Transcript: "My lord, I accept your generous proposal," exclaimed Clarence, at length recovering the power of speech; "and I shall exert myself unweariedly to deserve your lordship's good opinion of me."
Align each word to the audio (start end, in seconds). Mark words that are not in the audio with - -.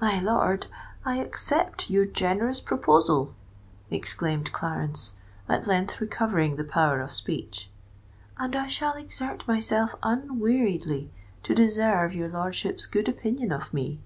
"My 0.00 0.20
lord, 0.20 0.68
I 1.04 1.16
accept 1.16 1.90
your 1.90 2.04
generous 2.06 2.60
proposal," 2.60 3.34
exclaimed 3.90 4.52
Clarence, 4.52 5.14
at 5.48 5.66
length 5.66 6.00
recovering 6.00 6.54
the 6.54 6.62
power 6.62 7.00
of 7.00 7.10
speech; 7.10 7.68
"and 8.38 8.54
I 8.54 8.68
shall 8.68 8.94
exert 8.94 9.48
myself 9.48 9.96
unweariedly 10.04 11.10
to 11.42 11.52
deserve 11.52 12.14
your 12.14 12.28
lordship's 12.28 12.86
good 12.86 13.08
opinion 13.08 13.50
of 13.50 13.74
me." 13.74 13.98